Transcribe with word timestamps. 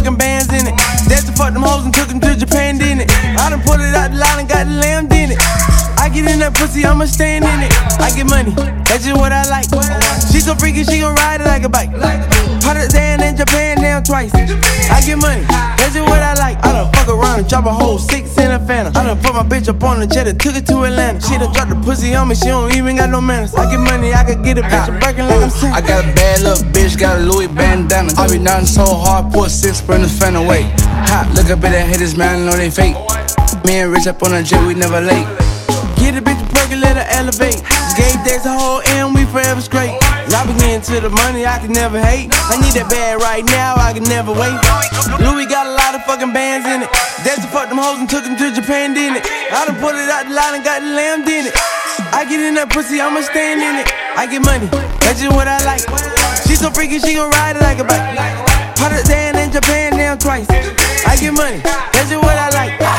fucking 0.00 0.16
bands 0.16 0.48
in 0.48 0.66
it. 0.66 0.76
That's 1.08 1.24
the 1.24 1.32
fuck 1.36 1.52
them 1.52 1.62
hoes 1.62 1.84
and 1.84 1.92
took 1.92 2.08
them 2.08 2.20
to 2.20 2.34
Japan, 2.36 2.78
didn't 2.78 3.04
it? 3.04 3.10
I 3.36 3.50
done 3.50 3.60
pulled 3.60 3.80
it 3.80 3.94
out 3.94 4.10
the 4.10 4.16
line 4.16 4.40
and 4.40 4.48
got 4.48 4.66
lamb, 4.66 5.12
in 5.12 5.32
it. 5.32 5.38
I 6.00 6.08
get 6.08 6.24
in 6.30 6.40
that 6.40 6.56
pussy, 6.56 6.84
I'ma 6.84 7.04
stand 7.04 7.44
in 7.44 7.60
it. 7.60 7.72
I 8.00 8.08
get 8.16 8.24
money, 8.24 8.52
that's 8.88 9.04
just 9.04 9.20
what 9.20 9.32
I 9.32 9.44
like. 9.52 9.68
She 10.32 10.40
so 10.40 10.54
freaky, 10.54 10.84
she 10.84 11.00
gon' 11.00 11.14
ride 11.16 11.40
it 11.40 11.46
like 11.46 11.64
a 11.64 11.68
bike. 11.68 11.92
Pakistan 12.64 13.20
and 13.20 13.36
Japan 13.36 13.76
down 13.76 14.02
twice. 14.02 14.32
I 14.32 15.02
get 15.04 15.18
money, 15.18 15.44
around 17.20 17.40
and 17.40 17.48
drop 17.48 17.66
a 17.66 17.72
whole 17.72 17.98
six 17.98 18.36
in 18.38 18.50
a 18.50 18.58
phantom. 18.58 18.96
I 18.96 19.04
done 19.04 19.20
put 19.20 19.34
my 19.34 19.42
bitch 19.42 19.68
up 19.68 19.82
on 19.82 20.00
the 20.00 20.06
jet 20.06 20.26
and 20.26 20.40
took 20.40 20.56
it 20.56 20.66
to 20.66 20.84
Atlanta. 20.84 21.20
She 21.20 21.36
done 21.38 21.52
dropped 21.52 21.70
the 21.70 21.76
pussy 21.76 22.14
on 22.14 22.28
me, 22.28 22.34
she 22.34 22.46
don't 22.46 22.72
even 22.74 22.96
got 22.96 23.10
no 23.10 23.20
manners. 23.20 23.54
I 23.54 23.70
get 23.70 23.78
money, 23.78 24.12
I 24.12 24.24
could 24.24 24.42
get 24.42 24.58
a 24.58 24.62
bitch 24.62 24.88
a 24.88 24.98
breaking 24.98 25.26
like 25.26 25.42
I'm. 25.42 25.74
I 25.74 25.80
got 25.80 26.04
a 26.04 26.14
bad 26.14 26.40
little 26.40 26.64
bitch, 26.72 26.98
got 26.98 27.18
a 27.18 27.22
Louis 27.22 27.48
bandana. 27.48 28.12
I 28.16 28.28
be 28.28 28.38
nothing 28.38 28.66
so 28.66 28.84
hard, 28.84 29.32
put 29.32 29.50
six 29.50 29.78
sprinters 29.78 30.16
fan 30.18 30.36
away. 30.36 30.72
Hot, 31.10 31.30
look 31.34 31.46
up 31.46 31.64
at 31.64 31.72
that 31.72 31.88
haters, 31.88 32.16
man, 32.16 32.46
know 32.46 32.52
they 32.52 32.70
fake. 32.70 32.96
Me 33.64 33.80
and 33.80 33.92
Rich 33.92 34.06
up 34.06 34.22
on 34.22 34.32
the 34.32 34.42
jet, 34.42 34.66
we 34.66 34.74
never 34.74 35.00
late. 35.00 35.49
Get 36.00 36.16
a 36.16 36.22
bitch 36.24 36.40
a 36.40 36.48
perky, 36.48 36.80
let 36.80 36.96
her 36.96 37.04
elevate. 37.12 37.60
Gave 37.92 38.16
days 38.24 38.48
a 38.48 38.52
whole 38.56 38.80
M, 38.96 39.12
we 39.12 39.28
forever 39.28 39.60
straight. 39.60 39.92
I 40.32 40.48
be 40.48 40.56
getting 40.56 40.80
to 40.80 40.96
the 41.04 41.12
money, 41.12 41.44
I 41.44 41.60
can 41.60 41.76
never 41.76 42.00
hate. 42.00 42.32
I 42.48 42.56
need 42.56 42.72
that 42.80 42.88
bad 42.88 43.20
right 43.20 43.44
now, 43.44 43.76
I 43.76 43.92
can 43.92 44.08
never 44.08 44.32
wait. 44.32 44.56
Louis 45.20 45.44
got 45.44 45.68
a 45.68 45.74
lot 45.76 45.92
of 45.92 46.00
fucking 46.08 46.32
bands 46.32 46.64
in 46.64 46.80
it. 46.80 46.90
That's 47.20 47.44
the 47.44 47.50
fuck 47.52 47.68
them 47.68 47.76
hoes 47.76 48.00
and 48.00 48.08
took 48.08 48.24
them 48.24 48.32
to 48.40 48.48
Japan, 48.48 48.96
didn't 48.96 49.20
it? 49.20 49.28
I 49.52 49.68
done 49.68 49.76
pulled 49.76 50.00
it 50.00 50.08
out 50.08 50.24
the 50.24 50.32
line 50.32 50.56
and 50.56 50.64
got 50.64 50.80
the 50.80 50.88
lamb, 50.96 51.28
in 51.28 51.52
it. 51.52 51.54
I 52.16 52.24
get 52.24 52.40
in 52.40 52.56
that 52.56 52.72
pussy, 52.72 52.96
I'ma 52.96 53.20
stand 53.20 53.60
in 53.60 53.84
it. 53.84 53.86
I 54.16 54.24
get 54.24 54.40
money, 54.40 54.72
that's 55.04 55.20
just 55.20 55.36
what 55.36 55.52
I 55.52 55.60
like. 55.68 55.84
She 56.48 56.56
so 56.56 56.72
freaky, 56.72 56.96
she 56.96 57.12
gon' 57.12 57.28
ride 57.36 57.60
it 57.60 57.62
like 57.62 57.76
a 57.76 57.84
bike. 57.84 58.00
Put 58.80 58.96
it 58.96 59.04
down 59.04 59.36
in 59.36 59.52
Japan, 59.52 60.00
down 60.00 60.16
twice. 60.16 60.48
I 61.04 61.20
get 61.20 61.36
money, 61.36 61.60
that's 61.92 62.08
just 62.08 62.24
what 62.24 62.40
I 62.40 62.48
like. 62.56 62.89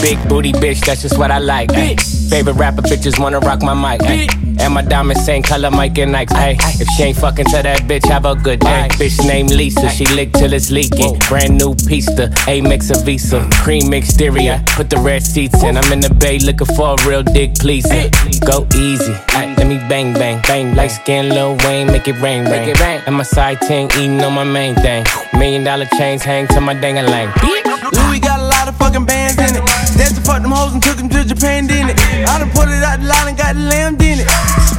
Big 0.00 0.18
booty 0.28 0.52
bitch, 0.52 0.80
that's 0.84 1.02
just 1.02 1.18
what 1.18 1.30
I 1.30 1.38
like. 1.38 1.72
Ay. 1.72 1.96
Favorite 2.30 2.54
rapper 2.54 2.82
bitches 2.82 3.18
wanna 3.18 3.40
rock 3.40 3.62
my 3.62 3.74
mic. 3.74 4.02
Ay. 4.06 4.28
And 4.60 4.74
my 4.74 4.82
diamonds 4.82 5.24
same 5.24 5.42
color, 5.42 5.70
Mike 5.70 5.98
and 5.98 6.14
Nikes. 6.14 6.32
Ay. 6.32 6.56
If 6.80 6.88
she 6.96 7.04
ain't 7.04 7.16
fucking 7.16 7.46
to 7.46 7.62
that 7.62 7.82
bitch, 7.82 8.06
have 8.06 8.24
a 8.24 8.34
good 8.34 8.60
day. 8.60 8.88
Bitch 8.92 9.18
named 9.26 9.50
Lisa, 9.50 9.88
she 9.90 10.06
lick 10.06 10.32
till 10.32 10.52
it's 10.52 10.70
leaking. 10.70 11.18
Brand 11.28 11.58
new 11.58 11.74
pista, 11.74 12.32
A 12.46 12.60
mix 12.60 12.90
of 12.90 13.04
Visa, 13.04 13.48
cream 13.52 13.92
exterior. 13.92 14.62
Put 14.68 14.90
the 14.90 14.98
red 14.98 15.22
seats 15.22 15.62
in. 15.62 15.76
I'm 15.76 15.92
in 15.92 16.00
the 16.00 16.14
bay 16.14 16.38
looking 16.38 16.66
for 16.76 16.94
a 16.94 17.08
real 17.08 17.22
dick, 17.22 17.54
please. 17.54 17.86
Go 18.46 18.66
easy, 18.76 19.14
let 19.34 19.66
me 19.66 19.78
bang 19.88 20.12
bang 20.14 20.40
bang. 20.42 20.74
Light 20.74 20.92
skin, 20.92 21.28
Lil 21.30 21.56
Wayne, 21.64 21.86
make 21.88 22.08
it 22.08 22.20
rain 22.20 22.44
rain. 22.44 22.74
And 23.06 23.16
my 23.16 23.24
side 23.24 23.60
ting 23.62 23.90
eating 23.98 24.20
on 24.22 24.32
my 24.34 24.44
main 24.44 24.74
thing. 24.76 25.04
Million 25.34 25.64
dollar 25.64 25.86
chains 25.98 26.22
hang 26.22 26.46
to 26.48 26.60
my 26.60 26.74
dang 26.74 26.98
a 26.98 27.02
lang. 27.02 27.32
Louis 27.92 28.20
got 28.20 28.40
a 28.40 28.42
lot 28.42 28.42
of 28.42 28.47
fucking 28.88 29.04
bands 29.04 29.36
in 29.36 29.52
it. 29.52 29.64
That's 30.00 30.16
the 30.16 30.24
fuck 30.24 30.40
them 30.40 30.50
hoes 30.50 30.72
and 30.72 30.82
took 30.82 30.96
them 30.96 31.08
to 31.10 31.24
Japan, 31.24 31.66
didn't 31.66 31.92
it? 31.92 31.98
I 32.24 32.40
done 32.40 32.50
pulled 32.50 32.72
it 32.72 32.82
out 32.82 33.00
the 33.00 33.06
line 33.06 33.28
and 33.28 33.36
got 33.36 33.54
the 33.54 33.60
lamb, 33.60 34.00
in 34.00 34.24
it. 34.24 34.28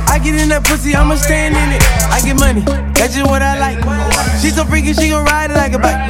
I 0.09 0.17
get 0.17 0.33
in 0.33 0.49
that 0.49 0.65
pussy, 0.65 0.95
I'ma 0.95 1.15
stand 1.15 1.53
in 1.53 1.69
it. 1.77 1.83
I 2.09 2.17
get 2.25 2.33
money, 2.33 2.61
that's 2.97 3.13
just 3.13 3.29
what 3.29 3.41
I 3.41 3.53
like. 3.61 3.77
She 4.41 4.49
so 4.49 4.65
freaky, 4.65 4.93
she 4.93 5.09
gon' 5.09 5.25
ride 5.25 5.51
it 5.51 5.57
like 5.57 5.73
a 5.73 5.79
bike. 5.79 6.01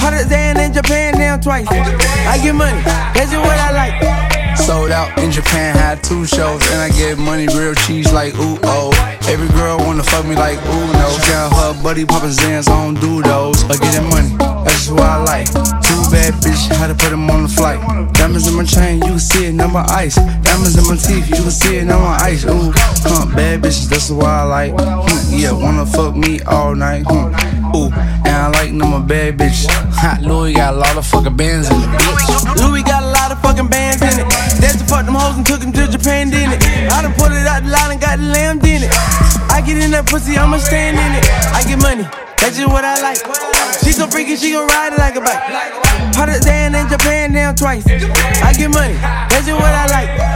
Pakistan 0.00 0.56
and 0.56 0.72
in 0.72 0.72
Japan 0.72 1.18
down 1.18 1.40
twice. 1.40 1.68
I 1.68 2.40
get 2.40 2.54
money, 2.54 2.80
that's 3.12 3.30
just 3.30 3.44
what 3.44 3.58
I 3.60 3.70
like. 3.76 4.56
Sold 4.56 4.90
out 4.90 5.12
in 5.18 5.30
Japan, 5.30 5.76
had 5.76 6.02
two 6.02 6.24
shows, 6.24 6.64
and 6.72 6.80
I 6.80 6.88
get 6.88 7.18
money 7.18 7.46
real 7.52 7.74
cheese 7.74 8.10
like 8.12 8.34
ooh 8.36 8.58
oh. 8.64 8.95
Every 9.28 9.48
girl 9.58 9.78
wanna 9.78 10.04
fuck 10.04 10.24
me 10.24 10.36
like 10.36 10.58
ooh 10.58 10.92
no. 10.92 11.08
She 11.18 11.30
got 11.32 11.52
her 11.52 11.82
buddy 11.82 12.04
poppin' 12.04 12.30
Zans, 12.30 12.68
I 12.68 12.84
don't 12.84 12.94
do 13.00 13.22
those. 13.22 13.64
I 13.64 13.76
getting 13.76 14.08
money, 14.08 14.30
that's 14.64 14.88
what 14.88 15.02
I 15.02 15.22
like. 15.24 15.46
Two 15.82 16.00
bad 16.10 16.34
bitch, 16.34 16.68
had 16.78 16.88
to 16.88 16.94
put 16.94 17.10
them 17.10 17.28
on 17.30 17.42
the 17.42 17.48
flight. 17.48 17.80
Diamonds 18.14 18.46
in 18.46 18.54
my 18.54 18.64
chain, 18.64 18.98
you 18.98 19.12
can 19.12 19.18
see 19.18 19.46
it, 19.46 19.52
number 19.52 19.84
ice. 19.88 20.14
Diamonds 20.14 20.78
in 20.78 20.86
my 20.86 20.96
teeth, 20.96 21.28
you 21.28 21.42
can 21.42 21.50
see 21.50 21.78
it, 21.78 21.84
number 21.84 22.06
ice. 22.06 22.44
Ooh, 22.44 22.72
huh, 22.74 23.26
bad 23.34 23.62
bitches, 23.62 23.88
that's 23.88 24.10
what 24.10 24.26
I 24.26 24.44
like. 24.44 24.72
Hmm, 24.72 25.34
yeah, 25.34 25.52
wanna 25.52 25.86
fuck 25.86 26.14
me 26.14 26.40
all 26.42 26.74
night. 26.74 27.04
Hmm. 27.08 27.74
Ooh, 27.74 27.90
and 28.24 28.28
I 28.28 28.48
like 28.50 28.72
number 28.72 29.00
bad 29.00 29.38
bitches. 29.38 29.85
Hot 29.96 30.20
Louis 30.20 30.52
got 30.52 30.74
a 30.74 30.76
lot 30.76 30.96
of 30.96 31.06
fucking 31.06 31.36
bands 31.36 31.68
in 31.68 31.76
it, 31.76 31.88
bitch. 31.88 32.60
Louis 32.60 32.82
got 32.82 33.02
a 33.02 33.10
lot 33.10 33.32
of 33.32 33.40
fucking 33.40 33.68
bands 33.68 34.02
in 34.02 34.20
it. 34.20 34.28
That's 34.60 34.76
the 34.76 34.84
fuck 34.84 35.06
them 35.06 35.14
hoes 35.14 35.36
and 35.36 35.46
took 35.46 35.60
them 35.60 35.72
to 35.72 35.88
Japan, 35.88 36.30
didn't 36.30 36.60
it? 36.60 36.92
I 36.92 37.02
done 37.02 37.14
pulled 37.14 37.32
it 37.32 37.46
out 37.46 37.64
the 37.64 37.70
line 37.70 37.92
and 37.92 38.00
got 38.00 38.20
lamb, 38.20 38.60
in 38.60 38.84
it. 38.84 38.92
I 39.48 39.62
get 39.64 39.78
in 39.78 39.90
that 39.92 40.06
pussy, 40.06 40.36
I'ma 40.36 40.58
stand 40.58 41.00
in 41.00 41.12
it. 41.16 41.24
I 41.56 41.64
get 41.64 41.80
money, 41.80 42.04
that's 42.36 42.56
just 42.60 42.68
what 42.68 42.84
I 42.84 43.00
like. 43.00 43.18
She 43.80 43.92
so 43.92 44.06
freaky, 44.06 44.36
she 44.36 44.52
gon' 44.52 44.68
ride 44.68 44.92
it 44.92 44.98
like 44.98 45.16
a 45.16 45.20
bike. 45.20 45.40
It 46.28 46.42
down 46.42 46.74
in 46.74 46.88
Japan, 46.88 47.32
down 47.32 47.54
twice. 47.54 47.86
I 47.86 48.52
get 48.52 48.70
money, 48.70 48.94
that's 49.32 49.46
just 49.46 49.58
what 49.58 49.72
I 49.72 49.86
like. 49.88 50.35